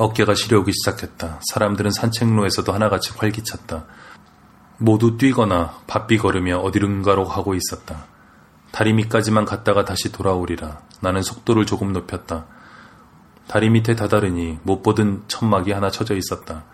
어깨가 0.00 0.34
시려오기 0.34 0.72
시작했다. 0.72 1.40
사람들은 1.52 1.90
산책로에서도 1.90 2.72
하나같이 2.72 3.12
활기찼다. 3.18 3.84
모두 4.78 5.18
뛰거나 5.18 5.74
바삐 5.86 6.16
걸으며 6.16 6.58
어디론가로 6.60 7.26
가고 7.26 7.54
있었다. 7.54 8.06
다리 8.72 8.94
밑까지만 8.94 9.44
갔다가 9.44 9.84
다시 9.84 10.10
돌아오리라. 10.10 10.80
나는 11.00 11.20
속도를 11.20 11.66
조금 11.66 11.92
높였다. 11.92 12.46
다리 13.46 13.68
밑에 13.68 13.94
다다르니 13.94 14.60
못 14.62 14.82
보던 14.82 15.24
천막이 15.28 15.72
하나 15.72 15.90
쳐져 15.90 16.16
있었다. 16.16 16.64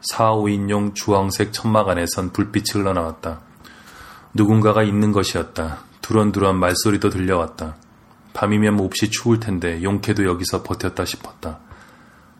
4, 0.00 0.30
5인용 0.36 0.94
주황색 0.94 1.52
천막 1.52 1.86
안에선 1.90 2.32
불빛이 2.32 2.66
흘러나왔다. 2.72 3.40
누군가가 4.32 4.82
있는 4.82 5.12
것이었다. 5.12 5.80
두런두런 6.00 6.58
말소리도 6.58 7.10
들려왔다. 7.10 7.76
밤이면 8.32 8.76
몹시 8.76 9.10
추울 9.10 9.38
텐데 9.38 9.82
용케도 9.82 10.24
여기서 10.24 10.62
버텼다 10.62 11.04
싶었다. 11.04 11.65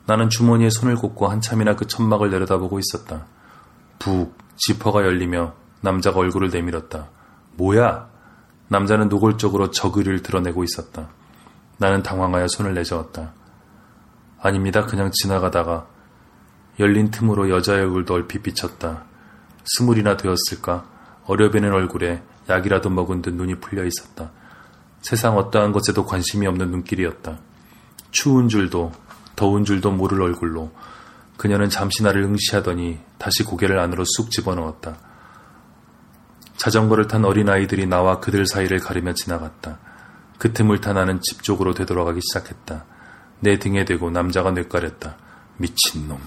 나는 0.07 0.31
주머니에 0.31 0.71
손을 0.71 0.97
꽂고 0.97 1.29
한참이나 1.29 1.75
그 1.75 1.87
천막을 1.87 2.31
내려다보고 2.31 2.79
있었다. 2.79 3.27
북 3.99 4.37
지퍼가 4.57 5.03
열리며 5.03 5.55
남자가 5.81 6.21
얼굴을 6.21 6.51
내밀었다. 6.51 7.09
뭐야? 7.57 8.09
남자는 8.69 9.09
노골적으로 9.09 9.71
저그를 9.71 10.23
드러내고 10.23 10.65
있었다. 10.65 11.09
나는 11.79 12.03
당황하여 12.03 12.49
손을 12.49 12.75
내저었다. 12.75 13.33
아닙니다. 14.41 14.87
그냥 14.87 15.11
지나가다가 15.13 15.87
열린 16.79 17.11
틈으로 17.11 17.51
여자의 17.51 17.83
얼굴도 17.83 18.15
얼핏 18.15 18.43
비쳤다. 18.43 19.05
스물이나 19.65 20.17
되었을까? 20.17 20.85
어려배는 21.25 21.73
얼굴에 21.73 22.23
약이라도 22.49 22.91
먹은 22.91 23.23
듯 23.23 23.35
눈이 23.35 23.57
풀려 23.57 23.85
있었다. 23.85 24.31
세상 25.01 25.37
어떠한 25.37 25.73
것에도 25.73 26.05
관심이 26.05 26.47
없는 26.47 26.71
눈길이었다. 26.71 27.39
추운 28.11 28.49
줄도 28.49 28.93
더운 29.37 29.65
줄도 29.65 29.93
모를 29.93 30.23
얼굴로 30.23 30.73
그녀는 31.37 31.69
잠시 31.69 32.03
나를 32.03 32.23
응시하더니 32.23 32.99
다시 33.19 33.45
고개를 33.45 33.79
안으로 33.79 34.05
쑥 34.07 34.31
집어넣었다. 34.31 34.97
자전거를 36.57 37.07
탄 37.07 37.25
어린아이들이 37.25 37.87
나와 37.87 38.19
그들 38.21 38.47
사이를 38.47 38.79
가르며 38.79 39.13
지나갔다. 39.13 39.79
그 40.39 40.53
틈을 40.53 40.81
타 40.81 40.93
나는 40.95 41.21
집 41.21 41.43
쪽으로 41.43 41.75
되돌아가기 41.75 42.21
시작했다. 42.23 42.85
내 43.41 43.59
등에 43.59 43.85
대고 43.85 44.11
남자가 44.11 44.51
뇌까렸다. 44.53 45.17
미친놈. 45.59 46.19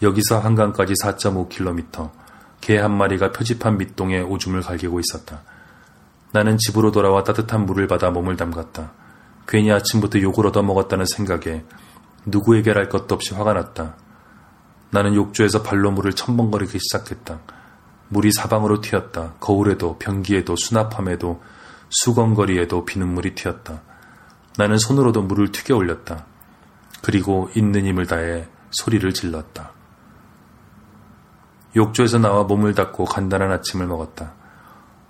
여기서 0.00 0.38
한강까지 0.38 0.94
4.5km, 0.94 2.10
개 2.60 2.78
한 2.78 2.96
마리가 2.96 3.32
표지판 3.32 3.78
밑동에 3.78 4.20
오줌을 4.20 4.62
갈기고 4.62 5.00
있었다. 5.00 5.42
나는 6.32 6.56
집으로 6.58 6.92
돌아와 6.92 7.24
따뜻한 7.24 7.66
물을 7.66 7.86
받아 7.86 8.10
몸을 8.10 8.36
담갔다. 8.36 8.92
괜히 9.46 9.70
아침부터 9.72 10.20
욕을 10.20 10.46
얻어먹었다는 10.46 11.06
생각에 11.06 11.64
누구에게랄 12.26 12.88
것도 12.88 13.14
없이 13.14 13.34
화가 13.34 13.52
났다. 13.52 13.96
나는 14.90 15.14
욕조에서 15.14 15.62
발로 15.62 15.90
물을 15.90 16.12
첨벙거리기 16.12 16.78
시작했다. 16.78 17.40
물이 18.08 18.30
사방으로 18.32 18.80
튀었다. 18.80 19.34
거울에도 19.40 19.98
변기에도 19.98 20.54
수납함에도 20.56 21.42
수건거리에도 21.88 22.84
비눗물이 22.84 23.34
튀었다. 23.34 23.82
나는 24.58 24.76
손으로도 24.76 25.22
물을 25.22 25.50
튀겨 25.50 25.76
올렸다. 25.76 26.26
그리고 27.02 27.48
있는 27.56 27.86
힘을 27.86 28.06
다해 28.06 28.48
소리를 28.70 29.12
질렀다. 29.12 29.72
욕조에서 31.74 32.18
나와 32.18 32.44
몸을 32.44 32.74
닦고 32.74 33.06
간단한 33.06 33.50
아침을 33.50 33.86
먹었다. 33.86 34.34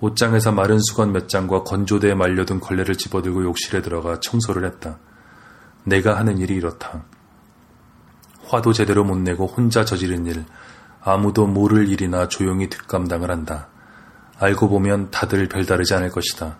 옷장에서 0.02 0.50
마른 0.50 0.80
수건 0.80 1.12
몇 1.12 1.28
장과 1.28 1.62
건조대에 1.62 2.14
말려둔 2.14 2.58
걸레를 2.58 2.96
집어들고 2.96 3.44
욕실에 3.44 3.82
들어가 3.82 4.18
청소를 4.18 4.64
했다. 4.64 4.98
내가 5.84 6.16
하는 6.16 6.38
일이 6.38 6.56
이렇다. 6.56 7.04
화도 8.48 8.72
제대로 8.72 9.04
못 9.04 9.16
내고 9.16 9.46
혼자 9.46 9.84
저지른 9.84 10.26
일, 10.26 10.44
아무도 11.00 11.46
모를 11.46 11.88
일이나 11.88 12.26
조용히 12.26 12.68
뒷감당을 12.68 13.30
한다. 13.30 13.68
알고 14.40 14.68
보면 14.68 15.12
다들 15.12 15.48
별다르지 15.48 15.94
않을 15.94 16.10
것이다. 16.10 16.58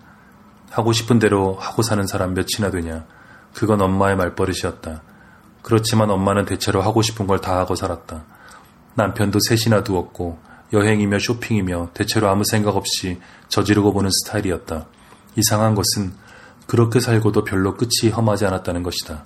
하고 0.71 0.93
싶은 0.93 1.19
대로 1.19 1.55
하고 1.59 1.81
사는 1.81 2.07
사람 2.07 2.33
몇이나 2.33 2.71
되냐. 2.71 3.05
그건 3.53 3.81
엄마의 3.81 4.15
말버릇이었다. 4.15 5.03
그렇지만 5.61 6.09
엄마는 6.09 6.45
대체로 6.45 6.81
하고 6.81 7.01
싶은 7.01 7.27
걸 7.27 7.39
다 7.39 7.59
하고 7.59 7.75
살았다. 7.75 8.23
남편도 8.95 9.39
셋이나 9.49 9.83
두었고 9.83 10.39
여행이며 10.73 11.19
쇼핑이며 11.19 11.91
대체로 11.93 12.29
아무 12.29 12.43
생각 12.43 12.75
없이 12.75 13.19
저지르고 13.47 13.93
보는 13.93 14.09
스타일이었다. 14.11 14.87
이상한 15.35 15.75
것은 15.75 16.13
그렇게 16.67 16.99
살고도 16.99 17.43
별로 17.43 17.75
끝이 17.75 18.11
험하지 18.11 18.45
않았다는 18.45 18.83
것이다. 18.83 19.23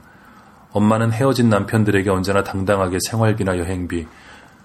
엄마는 0.71 1.11
헤어진 1.11 1.49
남편들에게 1.49 2.09
언제나 2.09 2.43
당당하게 2.43 2.97
생활비나 3.07 3.57
여행비, 3.57 4.05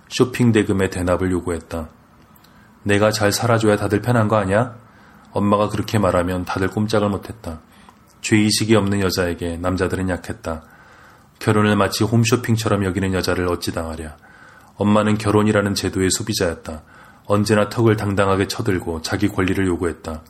쇼핑 0.09 0.53
대금의 0.53 0.91
대납을 0.91 1.31
요구했다. 1.31 1.89
내가 2.83 3.13
잘 3.13 3.33
살아줘야 3.33 3.77
다들 3.77 4.03
편한 4.03 4.29
거 4.29 4.37
아니야? 4.37 4.75
엄마가 5.31 5.69
그렇게 5.69 5.99
말하면 5.99 6.45
다들 6.45 6.69
꼼짝을 6.69 7.09
못했다. 7.09 7.61
죄의식이 8.21 8.75
없는 8.75 9.01
여자에게 9.01 9.57
남자들은 9.59 10.09
약했다. 10.09 10.65
결혼을 11.39 11.77
마치 11.77 12.05
홈쇼핑처럼 12.05 12.85
여기는 12.85 13.15
여자를 13.15 13.49
어찌 13.49 13.73
당하랴. 13.73 14.17
엄마는 14.77 15.19
결혼이라는 15.19 15.75
제도의 15.75 16.11
소비자였다. 16.11 16.83
언제나 17.27 17.69
턱을 17.69 17.97
당당하게 17.97 18.49
쳐들고 18.49 19.03
자기 19.03 19.29
권리를 19.29 19.65
요구했다. 19.67 20.23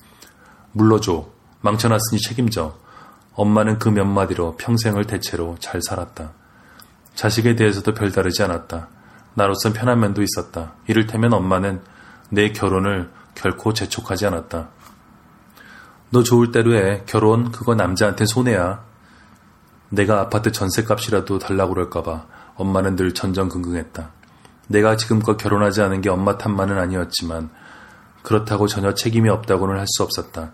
물러줘. 0.73 1.29
망쳐놨으니 1.63 2.21
책임져. 2.21 2.77
엄마는 3.35 3.79
그 3.79 3.89
몇 3.89 4.05
마디로 4.05 4.57
평생을 4.57 5.07
대체로 5.07 5.57
잘 5.59 5.81
살았다. 5.83 6.33
자식에 7.15 7.57
대해서도 7.57 7.95
별다르지 7.95 8.43
않았다. 8.43 8.89
나로선 9.35 9.73
편한 9.73 10.01
면도 10.01 10.23
있었다. 10.23 10.73
이를테면 10.87 11.33
엄마는 11.33 11.81
내 12.31 12.53
결혼을 12.53 13.11
결코 13.35 13.73
재촉하지 13.73 14.27
않았다. 14.27 14.69
너 16.11 16.23
좋을 16.23 16.53
대로 16.53 16.75
해. 16.75 17.03
결혼 17.07 17.51
그거 17.53 17.75
남자한테 17.75 18.27
손해야. 18.27 18.85
내가 19.89 20.21
아파트 20.21 20.53
전세값이라도 20.53 21.39
달라고 21.39 21.75
그럴까봐 21.75 22.27
엄마는 22.57 22.97
늘 22.97 23.15
전전긍긍했다. 23.15 24.11
내가 24.69 24.97
지금껏 24.97 25.37
결혼하지 25.37 25.83
않은 25.83 26.01
게 26.01 26.09
엄마 26.09 26.39
탓만은 26.39 26.79
아니었지만 26.79 27.51
그렇다고 28.23 28.67
전혀 28.67 28.95
책임이 28.95 29.29
없다고는 29.29 29.79
할 29.79 29.87
수 29.87 30.03
없었다. 30.03 30.53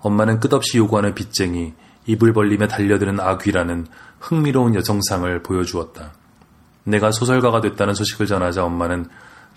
엄마는 0.00 0.40
끝없이 0.40 0.78
요구하는 0.78 1.14
빚쟁이, 1.14 1.74
입을 2.06 2.32
벌리며 2.32 2.68
달려드는 2.68 3.20
아귀라는 3.20 3.86
흥미로운 4.18 4.74
여성상을 4.74 5.42
보여주었다. 5.42 6.12
내가 6.84 7.12
소설가가 7.12 7.60
됐다는 7.60 7.94
소식을 7.94 8.26
전하자 8.26 8.64
엄마는 8.64 9.06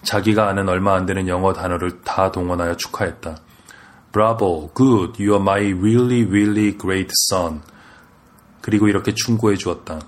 자기가 0.04 0.50
아는 0.50 0.68
얼마 0.68 0.96
안 0.96 1.06
되는 1.06 1.28
영어 1.30 1.54
단어를 1.54 2.02
다 2.02 2.32
동원하여 2.32 2.76
축하했다. 2.76 3.38
Bravo, 4.12 4.70
good, 4.76 5.24
you 5.24 5.34
are 5.34 5.42
my 5.42 5.72
really, 5.72 6.24
really 6.28 6.78
great 6.78 7.12
son. 7.32 7.62
그리고 8.62 8.88
이렇게 8.90 9.14
충고해 9.16 9.56
주었다. 9.56 10.00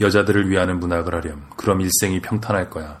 여자들을 0.00 0.48
위하는 0.48 0.80
문학을 0.80 1.14
하렴. 1.14 1.42
그럼 1.56 1.82
일생이 1.82 2.20
평탄할 2.22 2.70
거야. 2.70 2.98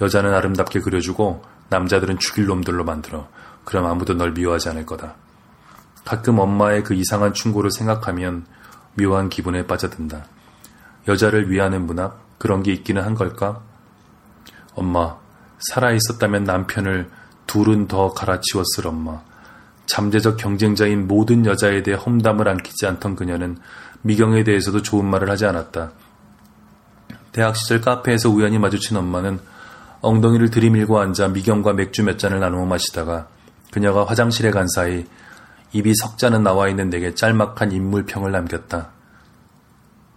여자는 0.00 0.32
아름답게 0.34 0.80
그려주고 0.80 1.42
남자들은 1.70 2.18
죽일 2.18 2.46
놈들로 2.46 2.84
만들어. 2.84 3.28
그럼 3.64 3.86
아무도 3.86 4.14
널 4.14 4.32
미워하지 4.32 4.70
않을 4.70 4.86
거다. 4.86 5.14
가끔 6.04 6.38
엄마의 6.38 6.84
그 6.84 6.94
이상한 6.94 7.34
충고를 7.34 7.70
생각하면 7.70 8.46
묘한 8.94 9.28
기분에 9.28 9.66
빠져든다. 9.66 10.24
여자를 11.06 11.50
위하는 11.50 11.86
문학? 11.86 12.20
그런 12.38 12.62
게 12.62 12.72
있기는 12.72 13.02
한 13.02 13.14
걸까? 13.14 13.60
엄마, 14.74 15.16
살아 15.58 15.92
있었다면 15.92 16.44
남편을 16.44 17.10
둘은 17.46 17.88
더 17.88 18.12
갈아치웠을 18.12 18.86
엄마. 18.86 19.20
잠재적 19.86 20.36
경쟁자인 20.36 21.08
모든 21.08 21.46
여자에 21.46 21.82
대해 21.82 21.96
험담을 21.96 22.48
안기지 22.48 22.86
않던 22.86 23.16
그녀는 23.16 23.58
미경에 24.02 24.44
대해서도 24.44 24.82
좋은 24.82 25.04
말을 25.06 25.30
하지 25.30 25.46
않았다. 25.46 25.92
대학 27.32 27.56
시절 27.56 27.80
카페에서 27.80 28.30
우연히 28.30 28.58
마주친 28.58 28.96
엄마는 28.96 29.40
엉덩이를 30.00 30.50
들이밀고 30.50 30.98
앉아 30.98 31.28
미경과 31.28 31.72
맥주 31.72 32.04
몇 32.04 32.18
잔을 32.18 32.40
나누어 32.40 32.64
마시다가 32.64 33.28
그녀가 33.72 34.04
화장실에 34.04 34.50
간 34.50 34.68
사이 34.68 35.04
입이 35.72 35.94
석자는 35.94 36.42
나와 36.42 36.68
있는 36.68 36.88
내게 36.88 37.14
짤막한 37.14 37.72
인물평을 37.72 38.32
남겼다. 38.32 38.90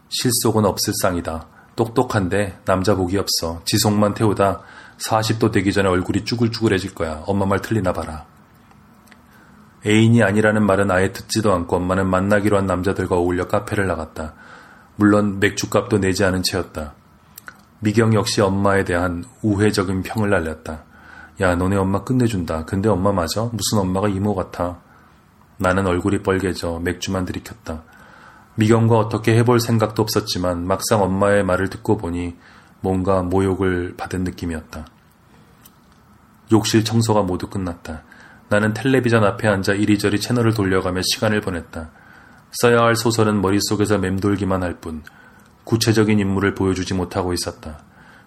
실속은 0.09 0.65
없을 0.65 0.93
쌍이다. 1.01 1.47
똑똑한데 1.75 2.59
남자 2.65 2.95
복이 2.95 3.17
없어. 3.17 3.61
지속만 3.65 4.13
태우다 4.13 4.61
40도 5.05 5.51
되기 5.51 5.73
전에 5.73 5.89
얼굴이 5.89 6.25
쭈글쭈글해질 6.25 6.93
거야. 6.93 7.23
엄마 7.25 7.45
말 7.45 7.61
틀리나 7.61 7.91
봐라. 7.91 8.25
애인이 9.85 10.21
아니라는 10.21 10.65
말은 10.65 10.91
아예 10.91 11.11
듣지도 11.11 11.51
않고 11.53 11.77
엄마는 11.77 12.07
만나기로 12.07 12.57
한 12.57 12.67
남자들과 12.67 13.15
어울려 13.15 13.47
카페를 13.47 13.87
나갔다. 13.87 14.35
물론 14.95 15.39
맥주값도 15.39 15.99
내지 15.99 16.23
않은 16.23 16.43
채였다. 16.43 16.93
미경 17.83 18.13
역시 18.13 18.41
엄마에 18.41 18.83
대한 18.83 19.25
우회적인 19.41 20.03
평을 20.03 20.29
날렸다. 20.29 20.83
야, 21.41 21.55
너네 21.55 21.75
엄마 21.77 22.03
끝내준다. 22.03 22.65
근데 22.65 22.89
엄마 22.89 23.11
맞아? 23.11 23.49
무슨 23.51 23.79
엄마가 23.79 24.07
이모 24.07 24.35
같아. 24.35 24.79
나는 25.57 25.87
얼굴이 25.87 26.19
뻘개져 26.19 26.79
맥주만 26.83 27.25
들이켰다. 27.25 27.81
미경과 28.53 28.97
어떻게 28.97 29.35
해볼 29.37 29.59
생각도 29.59 30.03
없었지만 30.03 30.67
막상 30.67 31.01
엄마의 31.01 31.43
말을 31.43 31.69
듣고 31.69 31.97
보니 31.97 32.35
뭔가 32.81 33.23
모욕을 33.23 33.95
받은 33.97 34.25
느낌이었다. 34.25 34.85
욕실 36.51 36.83
청소가 36.83 37.23
모두 37.23 37.47
끝났다. 37.49 38.03
나는 38.49 38.73
텔레비전 38.75 39.23
앞에 39.23 39.47
앉아 39.47 39.73
이리저리 39.73 40.19
채널을 40.19 40.53
돌려가며 40.53 41.01
시간을 41.01 41.41
보냈다. 41.41 41.89
써야 42.51 42.81
할 42.81 42.95
소설은 42.95 43.41
머릿속에서 43.41 43.97
맴돌기만 43.97 44.61
할 44.61 44.79
뿐 44.81 45.01
구체적인 45.63 46.19
인물을 46.19 46.55
보여주지 46.55 46.93
못하고 46.93 47.33
있었다. 47.33 47.79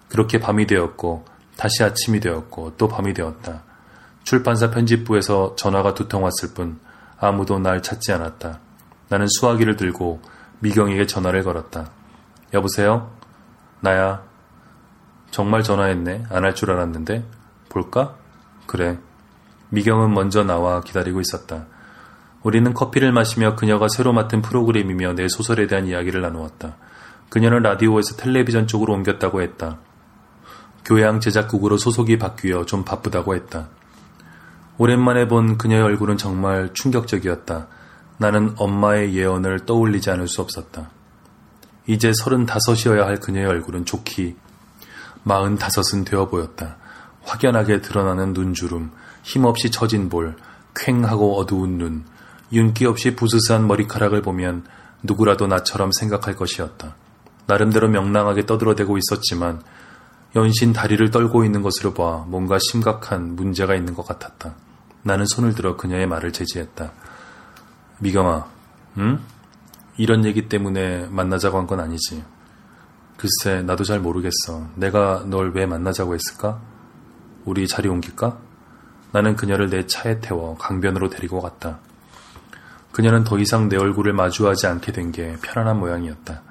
그렇게 0.09 0.39
밤이 0.39 0.67
되었고 0.67 1.25
다시 1.57 1.83
아침이 1.83 2.19
되었고 2.19 2.73
또 2.77 2.87
밤이 2.87 3.13
되었다. 3.13 3.63
출판사 4.23 4.71
편집부에서 4.71 5.55
전화가 5.55 5.93
두 5.93 6.07
통 6.07 6.23
왔을 6.23 6.53
뿐 6.53 6.79
아무도 7.19 7.59
날 7.59 7.81
찾지 7.81 8.11
않았다. 8.11 8.59
나는 9.09 9.27
수화기를 9.27 9.75
들고 9.75 10.21
미경에게 10.59 11.05
전화를 11.07 11.43
걸었다. 11.43 11.91
여보세요? 12.53 13.11
나야. 13.81 14.23
정말 15.31 15.63
전화했네. 15.63 16.25
안 16.29 16.43
할 16.43 16.55
줄 16.55 16.71
알았는데. 16.71 17.23
볼까? 17.69 18.15
그래. 18.67 18.97
미경은 19.69 20.13
먼저 20.13 20.43
나와 20.43 20.81
기다리고 20.81 21.19
있었다. 21.19 21.65
우리는 22.41 22.73
커피를 22.73 23.11
마시며 23.11 23.55
그녀가 23.55 23.87
새로 23.89 24.13
맡은 24.13 24.41
프로그램이며 24.41 25.13
내 25.13 25.27
소설에 25.27 25.67
대한 25.67 25.87
이야기를 25.87 26.21
나누었다. 26.21 26.77
그녀는 27.35 27.63
라디오에서 27.63 28.15
텔레비전 28.15 28.65
쪽으로 28.65 28.93
옮겼다고 28.93 29.41
했다. 29.41 29.79
교양 30.85 31.19
제작국으로 31.19 31.77
소속이 31.77 32.17
바뀌어 32.17 32.65
좀 32.65 32.85
바쁘다고 32.85 33.35
했다. 33.35 33.67
오랜만에 34.77 35.27
본 35.27 35.57
그녀의 35.57 35.83
얼굴은 35.83 36.15
정말 36.15 36.69
충격적이었다. 36.73 37.67
나는 38.19 38.53
엄마의 38.55 39.17
예언을 39.17 39.65
떠올리지 39.65 40.11
않을 40.11 40.29
수 40.29 40.41
없었다. 40.41 40.91
이제 41.87 42.13
서른다섯이어야 42.13 43.05
할 43.05 43.19
그녀의 43.19 43.47
얼굴은 43.47 43.83
좋기 43.83 44.37
마흔다섯은 45.23 46.05
되어 46.05 46.29
보였다. 46.29 46.77
확연하게 47.23 47.81
드러나는 47.81 48.31
눈주름, 48.31 48.91
힘없이 49.23 49.71
처진 49.71 50.07
볼, 50.07 50.37
퀭하고 50.73 51.37
어두운 51.37 51.79
눈, 51.79 52.05
윤기 52.53 52.85
없이 52.85 53.13
부스스한 53.13 53.67
머리카락을 53.67 54.21
보면 54.21 54.63
누구라도 55.03 55.47
나처럼 55.47 55.91
생각할 55.91 56.37
것이었다. 56.37 56.95
나름대로 57.47 57.87
명랑하게 57.89 58.45
떠들어대고 58.45 58.97
있었지만 58.97 59.61
연신 60.35 60.73
다리를 60.73 61.11
떨고 61.11 61.45
있는 61.45 61.61
것으로 61.61 61.93
봐 61.93 62.25
뭔가 62.27 62.57
심각한 62.59 63.35
문제가 63.35 63.75
있는 63.75 63.93
것 63.93 64.05
같았다. 64.05 64.55
나는 65.03 65.25
손을 65.27 65.53
들어 65.53 65.77
그녀의 65.77 66.07
말을 66.07 66.33
제지했다. 66.33 66.91
미경아, 67.99 68.45
응? 68.97 69.19
이런 69.97 70.25
얘기 70.25 70.49
때문에 70.49 71.07
만나자고 71.09 71.57
한 71.57 71.67
건 71.67 71.79
아니지. 71.79 72.23
글쎄, 73.17 73.61
나도 73.61 73.85
잘 73.85 73.99
모르겠어. 74.01 74.67
내가 74.75 75.23
널 75.25 75.51
왜 75.51 75.65
만나자고 75.65 76.15
했을까? 76.15 76.59
우리 77.45 77.67
자리 77.67 77.87
옮길까? 77.87 78.37
나는 79.13 79.37
그녀를 79.37 79.69
내 79.69 79.87
차에 79.87 80.19
태워 80.19 80.57
강변으로 80.57 81.09
데리고 81.09 81.39
갔다. 81.41 81.79
그녀는 82.91 83.23
더 83.23 83.37
이상 83.39 83.69
내 83.69 83.77
얼굴을 83.77 84.11
마주하지 84.13 84.67
않게 84.67 84.91
된 84.91 85.11
게 85.13 85.37
편안한 85.41 85.79
모양이었다. 85.79 86.41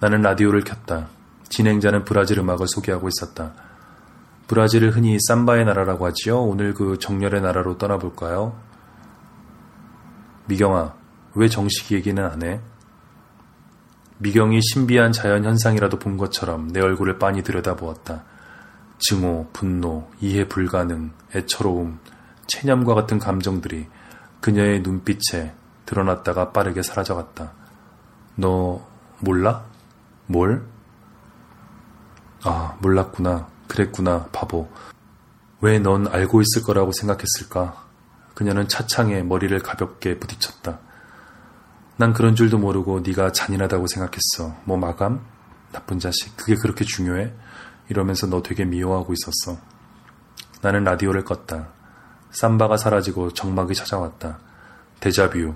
나는 0.00 0.22
라디오를 0.22 0.62
켰다. 0.64 1.08
진행자는 1.50 2.04
브라질 2.04 2.38
음악을 2.38 2.66
소개하고 2.68 3.08
있었다. 3.08 3.52
브라질을 4.46 4.90
흔히 4.90 5.18
삼바의 5.20 5.66
나라라고 5.66 6.06
하지요. 6.06 6.42
오늘 6.42 6.74
그 6.74 6.98
정열의 6.98 7.42
나라로 7.42 7.78
떠나볼까요? 7.78 8.56
미경아, 10.46 10.94
왜 11.34 11.48
정식 11.48 11.92
얘기는 11.92 12.22
안 12.24 12.42
해? 12.42 12.60
미경이 14.18 14.60
신비한 14.60 15.12
자연 15.12 15.44
현상이라도 15.44 15.98
본 15.98 16.16
것처럼 16.16 16.72
내 16.72 16.80
얼굴을 16.80 17.18
빤히 17.18 17.42
들여다보았다. 17.42 18.24
증오, 18.98 19.48
분노, 19.52 20.10
이해 20.20 20.48
불가능, 20.48 21.12
애처로움, 21.34 22.00
체념과 22.46 22.94
같은 22.94 23.18
감정들이 23.18 23.86
그녀의 24.40 24.80
눈빛에 24.80 25.54
드러났다가 25.86 26.52
빠르게 26.52 26.82
사라져갔다. 26.82 27.52
너 28.36 28.86
몰라? 29.20 29.69
뭘? 30.30 30.62
아, 32.44 32.76
몰랐구나. 32.80 33.48
그랬구나, 33.66 34.28
바보. 34.32 34.68
왜 35.60 35.78
넌 35.80 36.06
알고 36.06 36.40
있을 36.40 36.62
거라고 36.62 36.92
생각했을까? 36.92 37.84
그녀는 38.34 38.68
차창에 38.68 39.22
머리를 39.22 39.58
가볍게 39.58 40.18
부딪혔다. 40.20 40.78
난 41.96 42.12
그런 42.12 42.36
줄도 42.36 42.58
모르고 42.58 43.00
네가 43.00 43.32
잔인하다고 43.32 43.88
생각했어. 43.88 44.56
뭐 44.64 44.76
마감? 44.76 45.20
나쁜 45.72 45.98
자식. 45.98 46.36
그게 46.36 46.54
그렇게 46.54 46.84
중요해? 46.84 47.34
이러면서 47.88 48.26
너 48.28 48.40
되게 48.40 48.64
미워하고 48.64 49.12
있었어. 49.12 49.60
나는 50.62 50.84
라디오를 50.84 51.24
껐다. 51.24 51.68
삼바가 52.30 52.76
사라지고 52.76 53.32
정막이 53.32 53.74
찾아왔다. 53.74 54.38
데자뷰. 55.00 55.54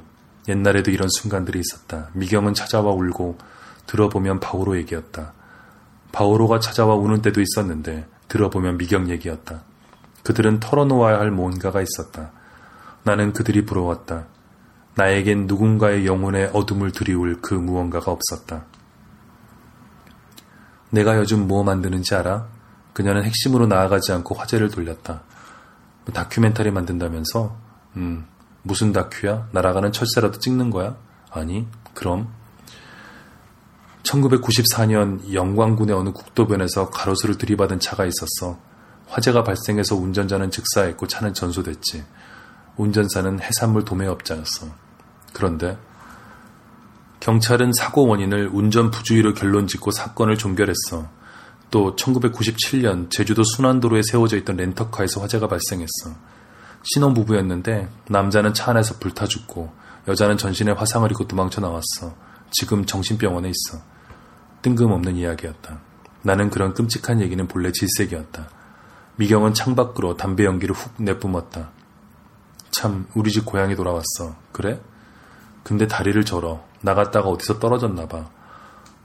옛날에도 0.48 0.90
이런 0.90 1.08
순간들이 1.08 1.60
있었다. 1.60 2.10
미경은 2.12 2.54
찾아와 2.54 2.92
울고 2.92 3.38
들어보면 3.86 4.40
바오로 4.40 4.76
얘기였다. 4.78 5.32
바오로가 6.12 6.60
찾아와 6.60 6.94
우는 6.94 7.22
때도 7.22 7.40
있었는데 7.40 8.06
들어보면 8.28 8.78
미경 8.78 9.10
얘기였다. 9.10 9.62
그들은 10.22 10.60
털어놓아야 10.60 11.18
할 11.18 11.30
뭔가가 11.30 11.82
있었다. 11.82 12.30
나는 13.02 13.32
그들이 13.32 13.66
부러웠다. 13.66 14.26
나에겐 14.96 15.46
누군가의 15.46 16.06
영혼의 16.06 16.50
어둠을 16.52 16.92
드리울 16.92 17.40
그 17.42 17.54
무언가가 17.54 18.10
없었다. 18.10 18.64
내가 20.90 21.18
요즘 21.18 21.48
뭐 21.48 21.64
만드는지 21.64 22.14
알아? 22.14 22.46
그녀는 22.92 23.24
핵심으로 23.24 23.66
나아가지 23.66 24.12
않고 24.12 24.36
화제를 24.36 24.70
돌렸다. 24.70 25.22
뭐 26.04 26.14
다큐멘터리 26.14 26.70
만든다면서? 26.70 27.56
음, 27.96 28.26
무슨 28.62 28.92
다큐야? 28.92 29.48
날아가는 29.52 29.90
철새라도 29.92 30.38
찍는 30.38 30.70
거야? 30.70 30.96
아니, 31.30 31.66
그럼. 31.92 32.28
1994년 34.14 35.32
영광군의 35.32 35.94
어느 35.94 36.10
국도변에서 36.10 36.90
가로수를 36.90 37.38
들이받은 37.38 37.80
차가 37.80 38.04
있었어. 38.04 38.58
화재가 39.08 39.44
발생해서 39.44 39.96
운전자는 39.96 40.50
즉사했고 40.50 41.06
차는 41.06 41.34
전소됐지. 41.34 42.04
운전사는 42.76 43.40
해산물 43.40 43.84
도매업자였어. 43.84 44.66
그런데 45.32 45.78
경찰은 47.20 47.72
사고 47.72 48.06
원인을 48.06 48.50
운전 48.52 48.90
부주의로 48.90 49.34
결론 49.34 49.66
짓고 49.66 49.90
사건을 49.90 50.36
종결했어. 50.36 51.08
또 51.70 51.96
1997년 51.96 53.10
제주도 53.10 53.42
순환도로에 53.42 54.02
세워져 54.02 54.36
있던 54.38 54.56
렌터카에서 54.56 55.20
화재가 55.20 55.48
발생했어. 55.48 56.10
신혼부부였는데 56.82 57.88
남자는 58.08 58.54
차 58.54 58.70
안에서 58.70 58.98
불타 58.98 59.26
죽고 59.26 59.72
여자는 60.06 60.36
전신에 60.36 60.72
화상을 60.72 61.10
입고 61.10 61.26
도망쳐 61.26 61.60
나왔어. 61.60 62.14
지금 62.50 62.84
정신병원에 62.84 63.48
있어. 63.48 63.93
뜬금없는 64.64 65.16
이야기였다. 65.16 65.78
나는 66.22 66.48
그런 66.48 66.72
끔찍한 66.72 67.20
얘기는 67.20 67.46
본래 67.46 67.70
질색이었다. 67.70 68.48
미경은 69.16 69.52
창밖으로 69.52 70.16
담배 70.16 70.44
연기를 70.46 70.74
훅 70.74 70.94
내뿜었다. 71.02 71.68
참 72.70 73.06
우리 73.14 73.30
집 73.30 73.44
고향이 73.44 73.76
돌아왔어. 73.76 74.34
그래? 74.52 74.80
근데 75.62 75.86
다리를 75.86 76.24
절어. 76.24 76.64
나갔다가 76.80 77.28
어디서 77.28 77.58
떨어졌나 77.58 78.08
봐. 78.08 78.30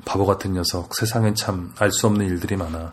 바보 0.05 0.25
같은 0.25 0.53
녀석. 0.53 0.95
세상엔 0.95 1.35
참 1.35 1.73
알 1.77 1.91
수 1.91 2.07
없는 2.07 2.25
일들이 2.25 2.55
많아. 2.55 2.91